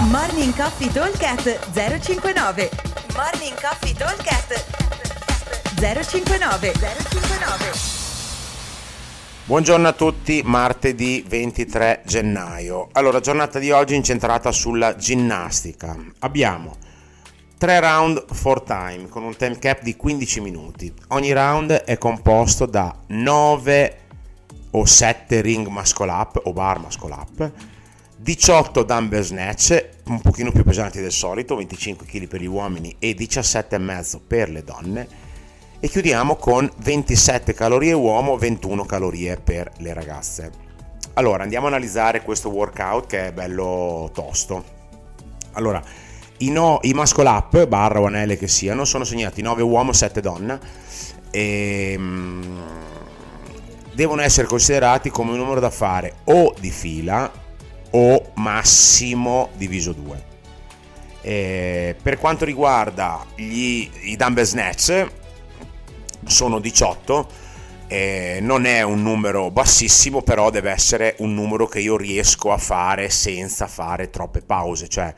Morning 0.00 0.54
Coffee 0.54 0.92
Talkcast 0.92 1.72
059 1.72 2.70
Morning 3.16 3.60
Coffee 3.60 3.92
Talkcast 3.92 4.64
059 5.74 6.72
059 6.72 7.72
Buongiorno 9.44 9.88
a 9.88 9.92
tutti, 9.92 10.42
martedì 10.44 11.24
23 11.26 12.02
gennaio. 12.06 12.90
Allora, 12.92 13.18
giornata 13.18 13.58
di 13.58 13.72
oggi 13.72 13.96
incentrata 13.96 14.52
sulla 14.52 14.94
ginnastica. 14.94 15.96
Abbiamo 16.20 16.76
3 17.58 17.80
round 17.80 18.32
for 18.32 18.62
time 18.62 19.08
con 19.08 19.24
un 19.24 19.34
time 19.34 19.58
cap 19.58 19.82
di 19.82 19.96
15 19.96 20.40
minuti. 20.40 20.94
Ogni 21.08 21.32
round 21.32 21.72
è 21.72 21.98
composto 21.98 22.66
da 22.66 22.94
9 23.08 23.98
o 24.70 24.84
7 24.84 25.40
ring 25.40 25.66
muscle 25.66 26.08
up 26.08 26.40
o 26.44 26.52
bar 26.52 26.78
muscle 26.78 27.12
up 27.12 27.52
18 28.20 28.82
dumbbell 28.82 29.22
snatch, 29.22 29.88
un 30.06 30.20
pochino 30.20 30.50
più 30.50 30.64
pesanti 30.64 31.00
del 31.00 31.12
solito, 31.12 31.54
25 31.54 32.04
kg 32.04 32.26
per 32.26 32.40
gli 32.40 32.46
uomini 32.46 32.96
e 32.98 33.14
17,5 33.16 34.18
per 34.26 34.50
le 34.50 34.64
donne. 34.64 35.08
E 35.78 35.88
chiudiamo 35.88 36.34
con 36.34 36.68
27 36.78 37.54
calorie 37.54 37.92
uomo, 37.92 38.36
21 38.36 38.84
calorie 38.86 39.36
per 39.36 39.70
le 39.78 39.94
ragazze. 39.94 40.50
Allora, 41.14 41.44
andiamo 41.44 41.66
a 41.66 41.68
analizzare 41.68 42.22
questo 42.22 42.50
workout 42.50 43.06
che 43.06 43.28
è 43.28 43.32
bello 43.32 44.10
tosto. 44.12 44.64
Allora, 45.52 45.80
i, 46.38 46.50
no, 46.50 46.80
i 46.82 46.92
muscle 46.94 47.28
up, 47.28 47.66
barra 47.68 48.00
o 48.00 48.06
anelle 48.06 48.36
che 48.36 48.48
siano, 48.48 48.84
sono 48.84 49.04
segnati 49.04 49.42
9 49.42 49.62
uomo, 49.62 49.92
7 49.92 50.20
donna. 50.20 50.58
E, 51.30 51.94
mm, 51.96 52.42
devono 53.94 54.22
essere 54.22 54.48
considerati 54.48 55.08
come 55.08 55.30
un 55.30 55.38
numero 55.38 55.60
da 55.60 55.70
fare 55.70 56.16
o 56.24 56.52
di 56.58 56.70
fila 56.70 57.46
o 57.90 58.30
massimo 58.34 59.50
diviso 59.54 59.92
2. 59.92 60.24
Eh, 61.20 61.96
per 62.00 62.18
quanto 62.18 62.44
riguarda 62.44 63.24
gli, 63.34 63.88
i 64.02 64.16
dumbbell 64.16 64.44
snatch, 64.44 65.06
sono 66.24 66.58
18. 66.58 67.46
Eh, 67.86 68.38
non 68.42 68.66
è 68.66 68.82
un 68.82 69.02
numero 69.02 69.50
bassissimo, 69.50 70.22
però 70.22 70.50
deve 70.50 70.70
essere 70.70 71.16
un 71.18 71.34
numero 71.34 71.66
che 71.66 71.80
io 71.80 71.96
riesco 71.96 72.52
a 72.52 72.58
fare 72.58 73.08
senza 73.08 73.66
fare 73.66 74.10
troppe 74.10 74.42
pause, 74.42 74.88
cioè 74.88 75.12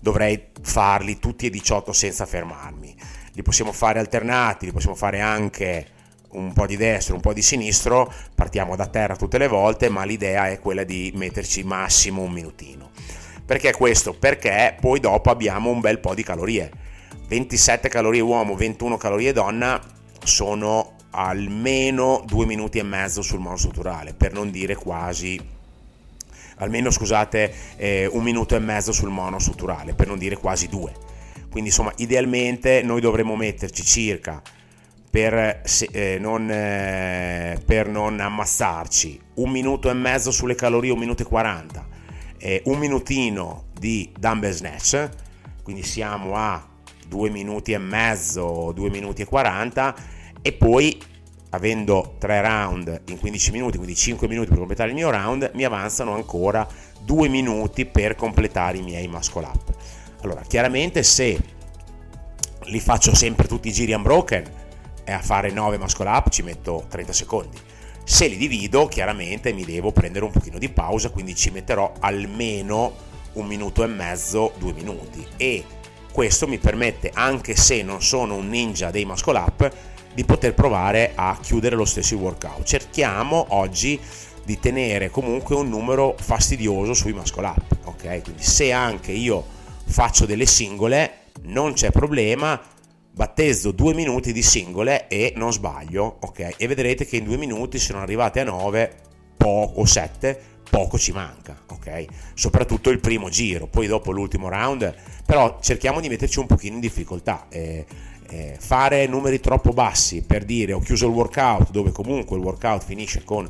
dovrei 0.00 0.40
farli 0.60 1.18
tutti 1.18 1.46
e 1.46 1.50
18 1.50 1.92
senza 1.92 2.26
fermarmi. 2.26 2.94
Li 3.34 3.42
possiamo 3.42 3.72
fare 3.72 3.98
alternati, 3.98 4.66
li 4.66 4.72
possiamo 4.72 4.94
fare 4.96 5.20
anche 5.20 5.86
un 6.32 6.52
po' 6.52 6.66
di 6.66 6.76
destro, 6.76 7.14
un 7.14 7.20
po' 7.20 7.32
di 7.32 7.42
sinistro, 7.42 8.12
partiamo 8.34 8.76
da 8.76 8.86
terra 8.86 9.16
tutte 9.16 9.38
le 9.38 9.48
volte, 9.48 9.88
ma 9.88 10.04
l'idea 10.04 10.48
è 10.48 10.58
quella 10.58 10.84
di 10.84 11.12
metterci 11.14 11.62
massimo 11.62 12.22
un 12.22 12.32
minutino. 12.32 12.90
Perché 13.44 13.72
questo? 13.72 14.14
Perché 14.14 14.76
poi 14.80 15.00
dopo 15.00 15.30
abbiamo 15.30 15.70
un 15.70 15.80
bel 15.80 15.98
po' 15.98 16.14
di 16.14 16.22
calorie. 16.22 16.70
27 17.28 17.88
calorie 17.88 18.20
uomo, 18.20 18.54
21 18.54 18.96
calorie 18.96 19.32
donna 19.32 19.80
sono 20.22 20.96
almeno 21.10 22.22
due 22.26 22.46
minuti 22.46 22.78
e 22.78 22.82
mezzo 22.82 23.22
sul 23.22 23.40
monostrutturale, 23.40 24.14
per 24.14 24.32
non 24.32 24.50
dire 24.50 24.74
quasi 24.74 25.40
almeno 26.56 26.90
scusate 26.90 27.52
eh, 27.76 28.08
un 28.12 28.22
minuto 28.22 28.54
e 28.54 28.58
mezzo 28.60 28.92
sul 28.92 29.10
monostrutturale, 29.10 29.94
per 29.94 30.06
non 30.06 30.18
dire 30.18 30.36
quasi 30.36 30.68
due. 30.68 30.92
Quindi 31.50 31.70
insomma 31.70 31.92
idealmente 31.96 32.82
noi 32.82 33.00
dovremmo 33.00 33.36
metterci 33.36 33.84
circa 33.84 34.40
per, 35.12 35.60
eh, 35.90 36.16
non, 36.18 36.50
eh, 36.50 37.60
per, 37.66 37.86
non, 37.86 38.18
ammassarci, 38.18 39.20
un 39.34 39.50
minuto 39.50 39.90
e 39.90 39.92
mezzo 39.92 40.30
sulle 40.30 40.54
calorie, 40.54 40.90
un 40.90 40.98
minuto 40.98 41.20
e 41.20 41.26
40, 41.26 41.86
eh, 42.38 42.62
un 42.64 42.78
minutino 42.78 43.64
di 43.78 44.10
dumbbell 44.18 44.52
snatch, 44.52 45.10
quindi 45.62 45.82
siamo 45.82 46.34
a 46.34 46.66
due 47.06 47.28
minuti 47.28 47.72
e 47.72 47.78
mezzo, 47.78 48.72
due 48.74 48.88
minuti 48.88 49.20
e 49.20 49.26
40 49.26 49.94
e 50.40 50.52
poi 50.54 50.98
avendo 51.50 52.14
tre 52.18 52.40
round 52.40 53.02
in 53.08 53.18
15 53.18 53.50
minuti, 53.50 53.76
quindi 53.76 53.94
5 53.94 54.26
minuti 54.26 54.48
per 54.48 54.56
completare 54.56 54.88
il 54.88 54.94
mio 54.94 55.10
round, 55.10 55.50
mi 55.52 55.64
avanzano 55.64 56.14
ancora 56.14 56.66
due 57.04 57.28
minuti 57.28 57.84
per 57.84 58.14
completare 58.14 58.78
i 58.78 58.82
miei 58.82 59.08
muscle 59.08 59.44
up. 59.44 59.74
Allora, 60.22 60.40
chiaramente 60.40 61.02
se 61.02 61.38
li 62.64 62.80
faccio 62.80 63.14
sempre 63.14 63.46
tutti 63.46 63.68
i 63.68 63.72
giri 63.72 63.92
unbroken, 63.92 64.60
a 65.06 65.20
fare 65.20 65.50
9 65.50 65.78
muscle 65.78 66.08
up 66.08 66.28
ci 66.28 66.42
metto 66.42 66.84
30 66.88 67.12
secondi. 67.12 67.58
Se 68.04 68.26
li 68.26 68.36
divido, 68.36 68.86
chiaramente 68.86 69.52
mi 69.52 69.64
devo 69.64 69.92
prendere 69.92 70.24
un 70.24 70.32
pochino 70.32 70.58
di 70.58 70.68
pausa, 70.68 71.10
quindi 71.10 71.34
ci 71.34 71.50
metterò 71.50 71.92
almeno 72.00 72.92
un 73.34 73.46
minuto 73.46 73.84
e 73.84 73.86
mezzo, 73.86 74.52
due 74.58 74.72
minuti. 74.72 75.24
E 75.36 75.64
questo 76.12 76.46
mi 76.46 76.58
permette, 76.58 77.10
anche 77.14 77.56
se 77.56 77.82
non 77.82 78.02
sono 78.02 78.34
un 78.34 78.48
ninja 78.48 78.90
dei 78.90 79.04
muscle 79.04 79.38
up, 79.38 79.72
di 80.14 80.24
poter 80.24 80.52
provare 80.52 81.12
a 81.14 81.38
chiudere 81.40 81.76
lo 81.76 81.84
stesso 81.84 82.16
workout. 82.16 82.64
Cerchiamo 82.64 83.46
oggi 83.50 83.98
di 84.44 84.58
tenere 84.58 85.08
comunque 85.08 85.54
un 85.54 85.68
numero 85.68 86.14
fastidioso 86.18 86.94
sui 86.94 87.12
muscle 87.12 87.46
up, 87.46 87.76
ok? 87.84 88.22
Quindi 88.22 88.42
se 88.42 88.72
anche 88.72 89.12
io 89.12 89.44
faccio 89.84 90.26
delle 90.26 90.46
singole, 90.46 91.18
non 91.44 91.72
c'è 91.72 91.90
problema, 91.90 92.60
battezzo 93.14 93.72
due 93.72 93.92
minuti 93.92 94.32
di 94.32 94.42
singole 94.42 95.06
e 95.06 95.34
non 95.36 95.52
sbaglio, 95.52 96.16
ok? 96.20 96.54
E 96.56 96.66
vedrete 96.66 97.04
che 97.06 97.16
in 97.16 97.24
due 97.24 97.36
minuti 97.36 97.78
se 97.78 97.92
non 97.92 98.00
arrivate 98.00 98.40
a 98.40 98.44
9 98.44 98.94
po- 99.36 99.72
o 99.76 99.84
7 99.84 100.50
poco 100.70 100.98
ci 100.98 101.12
manca, 101.12 101.54
ok? 101.66 102.04
Soprattutto 102.32 102.88
il 102.88 103.00
primo 103.00 103.28
giro, 103.28 103.66
poi 103.66 103.86
dopo 103.86 104.10
l'ultimo 104.12 104.48
round, 104.48 104.94
però 105.26 105.58
cerchiamo 105.60 106.00
di 106.00 106.08
metterci 106.08 106.38
un 106.38 106.46
pochino 106.46 106.76
in 106.76 106.80
difficoltà. 106.80 107.46
Eh, 107.50 107.84
eh, 108.28 108.56
fare 108.58 109.06
numeri 109.06 109.40
troppo 109.40 109.72
bassi 109.72 110.22
per 110.22 110.44
dire 110.44 110.72
ho 110.72 110.80
chiuso 110.80 111.06
il 111.06 111.12
workout, 111.12 111.70
dove 111.70 111.92
comunque 111.92 112.38
il 112.38 112.42
workout 112.42 112.82
finisce 112.82 113.24
con 113.24 113.46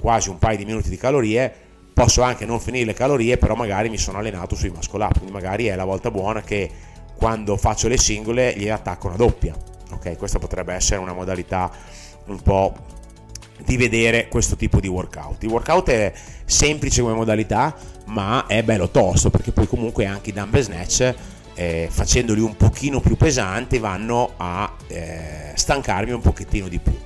quasi 0.00 0.28
un 0.28 0.38
paio 0.38 0.56
di 0.56 0.64
minuti 0.64 0.88
di 0.88 0.96
calorie, 0.96 1.52
posso 1.92 2.22
anche 2.22 2.44
non 2.44 2.58
finire 2.58 2.86
le 2.86 2.94
calorie, 2.94 3.36
però 3.36 3.54
magari 3.54 3.88
mi 3.88 3.98
sono 3.98 4.18
allenato 4.18 4.56
sui 4.56 4.70
muscle 4.70 5.04
up, 5.04 5.12
quindi 5.12 5.30
magari 5.30 5.66
è 5.66 5.76
la 5.76 5.84
volta 5.84 6.10
buona 6.10 6.42
che 6.42 6.68
quando 7.18 7.56
faccio 7.56 7.88
le 7.88 7.98
singole 7.98 8.54
gli 8.56 8.68
attacco 8.68 9.08
una 9.08 9.16
doppia. 9.16 9.52
Ok, 9.90 10.16
questa 10.16 10.38
potrebbe 10.38 10.72
essere 10.72 11.00
una 11.00 11.12
modalità 11.12 11.68
un 12.26 12.40
po' 12.40 12.74
di 13.64 13.76
vedere 13.76 14.28
questo 14.28 14.54
tipo 14.54 14.78
di 14.78 14.86
workout. 14.86 15.42
Il 15.42 15.48
workout 15.48 15.90
è 15.90 16.12
semplice 16.44 17.02
come 17.02 17.14
modalità, 17.14 17.74
ma 18.06 18.46
è 18.46 18.62
bello 18.62 18.88
tosto 18.88 19.30
perché 19.30 19.50
poi 19.50 19.66
comunque 19.66 20.06
anche 20.06 20.30
i 20.30 20.32
dumbbell 20.32 20.62
snatch 20.62 21.14
eh, 21.54 21.88
facendoli 21.90 22.40
un 22.40 22.56
pochino 22.56 23.00
più 23.00 23.16
pesanti 23.16 23.78
vanno 23.78 24.34
a 24.36 24.72
eh, 24.86 25.50
stancarmi 25.54 26.12
un 26.12 26.20
pochettino 26.20 26.68
di 26.68 26.78
più. 26.78 26.96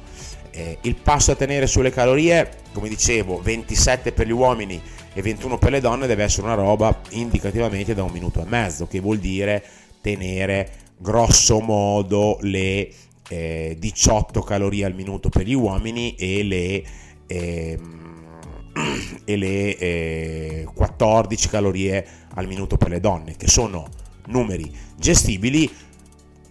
Eh, 0.50 0.76
il 0.82 0.94
passo 0.96 1.32
a 1.32 1.36
tenere 1.36 1.66
sulle 1.66 1.90
calorie, 1.90 2.50
come 2.74 2.90
dicevo, 2.90 3.40
27 3.40 4.12
per 4.12 4.26
gli 4.26 4.32
uomini 4.32 4.78
e 5.14 5.22
21 5.22 5.56
per 5.56 5.70
le 5.70 5.80
donne 5.80 6.06
deve 6.06 6.24
essere 6.24 6.42
una 6.42 6.54
roba 6.54 7.00
indicativamente 7.10 7.94
da 7.94 8.02
un 8.02 8.12
minuto 8.12 8.42
e 8.42 8.44
mezzo, 8.46 8.86
che 8.86 9.00
vuol 9.00 9.16
dire 9.16 9.64
tenere 10.02 10.70
grosso 10.98 11.60
modo 11.60 12.36
le 12.42 12.90
eh, 13.28 13.76
18 13.78 14.42
calorie 14.42 14.84
al 14.84 14.94
minuto 14.94 15.30
per 15.30 15.46
gli 15.46 15.54
uomini 15.54 16.14
e 16.16 16.42
le, 16.42 16.84
eh, 17.26 17.78
e 19.24 19.36
le 19.36 19.76
eh, 19.78 20.68
14 20.74 21.48
calorie 21.48 22.06
al 22.34 22.46
minuto 22.46 22.76
per 22.76 22.90
le 22.90 23.00
donne, 23.00 23.36
che 23.36 23.48
sono 23.48 23.88
numeri 24.26 24.70
gestibili 24.96 25.70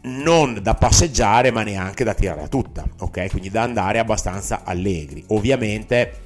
non 0.04 0.60
da 0.62 0.74
passeggiare 0.74 1.52
ma 1.52 1.62
neanche 1.62 2.04
da 2.04 2.16
tirare 2.16 2.42
a 2.42 2.48
tutta, 2.48 2.88
ok? 3.00 3.30
Quindi 3.30 3.50
da 3.50 3.62
andare 3.62 4.00
abbastanza 4.00 4.64
allegri. 4.64 5.24
Ovviamente 5.28 6.20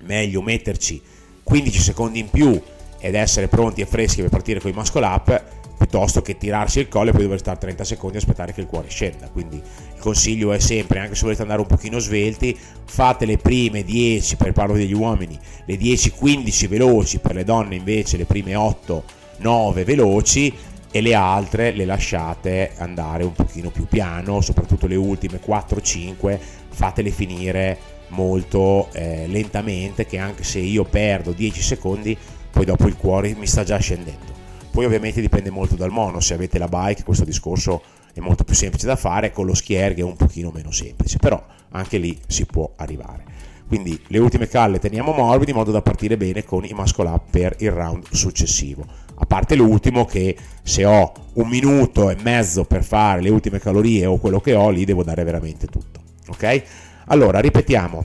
meglio 0.00 0.40
metterci 0.40 1.00
15 1.42 1.78
secondi 1.78 2.18
in 2.18 2.30
più 2.30 2.60
ed 2.98 3.14
essere 3.14 3.48
pronti 3.48 3.82
e 3.82 3.86
freschi 3.86 4.22
per 4.22 4.30
partire 4.30 4.60
con 4.60 4.70
i 4.70 4.74
muscle 4.74 5.04
up 5.04 5.44
piuttosto 5.76 6.22
che 6.22 6.36
tirarsi 6.36 6.80
il 6.80 6.88
collo 6.88 7.10
e 7.10 7.12
poi 7.12 7.22
dover 7.22 7.38
stare 7.38 7.58
30 7.58 7.84
secondi 7.84 8.16
e 8.16 8.20
aspettare 8.20 8.52
che 8.52 8.60
il 8.60 8.66
cuore 8.66 8.88
scenda. 8.88 9.28
Quindi 9.28 9.56
il 9.56 10.00
consiglio 10.00 10.52
è 10.52 10.58
sempre, 10.58 11.00
anche 11.00 11.14
se 11.14 11.22
volete 11.22 11.42
andare 11.42 11.60
un 11.60 11.66
pochino 11.66 11.98
svelti, 11.98 12.56
fate 12.84 13.26
le 13.26 13.38
prime 13.38 13.82
10 13.82 14.36
per 14.36 14.52
parlo 14.52 14.74
degli 14.74 14.94
uomini, 14.94 15.38
le 15.64 15.74
10-15 15.76 16.68
veloci 16.68 17.18
per 17.18 17.34
le 17.34 17.44
donne 17.44 17.76
invece 17.76 18.16
le 18.16 18.24
prime 18.24 18.54
8-9 18.54 19.84
veloci 19.84 20.54
e 20.90 21.00
le 21.00 21.14
altre 21.14 21.72
le 21.72 21.84
lasciate 21.84 22.72
andare 22.76 23.24
un 23.24 23.32
pochino 23.32 23.70
più 23.70 23.86
piano, 23.86 24.40
soprattutto 24.40 24.86
le 24.86 24.96
ultime 24.96 25.40
4-5 25.44 26.38
fatele 26.68 27.10
finire 27.10 27.78
molto 28.08 28.88
eh, 28.92 29.26
lentamente 29.26 30.06
che 30.06 30.18
anche 30.18 30.44
se 30.44 30.58
io 30.60 30.84
perdo 30.84 31.32
10 31.32 31.62
secondi 31.62 32.16
poi 32.50 32.64
dopo 32.64 32.86
il 32.86 32.96
cuore 32.96 33.34
mi 33.34 33.46
sta 33.46 33.64
già 33.64 33.78
scendendo 33.78 34.33
poi 34.74 34.86
ovviamente 34.86 35.20
dipende 35.20 35.50
molto 35.50 35.76
dal 35.76 35.92
mono, 35.92 36.18
se 36.18 36.34
avete 36.34 36.58
la 36.58 36.66
bike 36.66 37.04
questo 37.04 37.24
discorso 37.24 37.80
è 38.12 38.18
molto 38.18 38.42
più 38.42 38.56
semplice 38.56 38.86
da 38.86 38.96
fare, 38.96 39.30
con 39.30 39.46
lo 39.46 39.54
schierg 39.54 39.98
è 39.98 40.02
un 40.02 40.16
pochino 40.16 40.50
meno 40.52 40.72
semplice, 40.72 41.18
però 41.18 41.40
anche 41.70 41.96
lì 41.96 42.18
si 42.26 42.44
può 42.44 42.72
arrivare. 42.74 43.22
quindi 43.68 43.96
le 44.08 44.18
ultime 44.18 44.48
cal 44.48 44.72
le 44.72 44.80
teniamo 44.80 45.12
morbide 45.12 45.52
in 45.52 45.56
modo 45.56 45.70
da 45.70 45.80
partire 45.80 46.16
bene 46.16 46.42
con 46.42 46.64
i 46.64 46.72
muscle 46.74 47.06
up 47.06 47.30
per 47.30 47.54
il 47.60 47.70
round 47.70 48.06
successivo. 48.10 48.84
A 49.14 49.26
parte 49.26 49.54
l'ultimo 49.54 50.06
che 50.06 50.36
se 50.64 50.84
ho 50.84 51.12
un 51.34 51.48
minuto 51.48 52.10
e 52.10 52.16
mezzo 52.20 52.64
per 52.64 52.82
fare 52.82 53.20
le 53.20 53.30
ultime 53.30 53.60
calorie 53.60 54.06
o 54.06 54.18
quello 54.18 54.40
che 54.40 54.54
ho, 54.54 54.70
lì 54.70 54.84
devo 54.84 55.04
dare 55.04 55.22
veramente 55.22 55.68
tutto. 55.68 56.00
Ok? 56.30 56.62
Allora, 57.06 57.38
ripetiamo. 57.38 58.04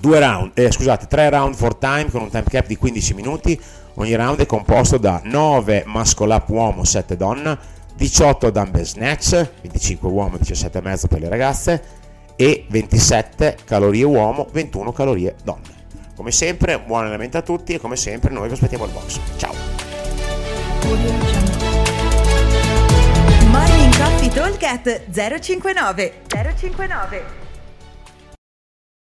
Due 0.00 0.18
round, 0.18 0.52
eh, 0.54 0.72
scusate, 0.72 1.06
tre 1.06 1.28
round 1.28 1.54
for 1.54 1.74
time 1.74 2.06
con 2.10 2.22
un 2.22 2.30
time 2.30 2.44
cap 2.44 2.66
di 2.66 2.76
15 2.76 3.14
minuti. 3.14 3.60
Ogni 3.96 4.14
round 4.16 4.40
è 4.40 4.46
composto 4.46 4.98
da 4.98 5.20
9 5.22 5.84
muscle 5.86 6.34
up 6.34 6.48
uomo, 6.48 6.84
7 6.84 7.16
donna, 7.16 7.56
18 7.94 8.50
dumbbell 8.50 8.82
snatch, 8.82 9.50
25 9.62 10.08
uomo, 10.08 10.36
17,5 10.36 11.06
per 11.06 11.20
le 11.20 11.28
ragazze 11.28 11.82
e 12.34 12.66
27 12.68 13.58
calorie 13.64 14.04
uomo, 14.04 14.48
21 14.50 14.92
calorie 14.92 15.36
donna. 15.44 15.82
Come 16.16 16.32
sempre, 16.32 16.80
buon 16.80 17.02
allenamento 17.02 17.38
a 17.38 17.42
tutti 17.42 17.74
e 17.74 17.80
come 17.80 17.96
sempre 17.96 18.32
noi 18.32 18.48
vi 18.48 18.54
aspettiamo 18.54 18.84
al 18.84 18.90
box. 18.90 19.20
Ciao! 19.36 19.54
Morning 23.48 23.96
Coffee 23.96 24.28
Talk 24.28 25.40
059 25.40 26.12
059 26.28 27.43